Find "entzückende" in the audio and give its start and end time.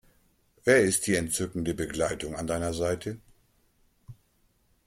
1.15-1.75